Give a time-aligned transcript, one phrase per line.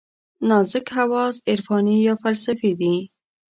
[0.49, 2.95] نازک حواس عرفاني یا فلسفي دي.